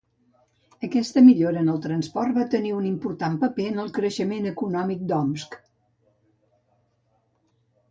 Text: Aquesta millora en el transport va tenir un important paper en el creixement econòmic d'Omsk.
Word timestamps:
Aquesta 0.85 1.21
millora 1.25 1.59
en 1.65 1.69
el 1.73 1.81
transport 1.83 2.39
va 2.39 2.45
tenir 2.55 2.71
un 2.79 2.87
important 2.93 3.37
paper 3.45 3.67
en 3.73 3.79
el 3.85 3.93
creixement 3.99 4.49
econòmic 4.55 5.07
d'Omsk. 5.13 5.61